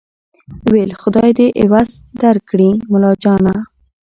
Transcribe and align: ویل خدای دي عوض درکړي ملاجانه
ویل 0.69 0.91
خدای 1.01 1.29
دي 1.37 1.47
عوض 1.63 1.89
درکړي 2.21 2.69
ملاجانه 2.91 3.55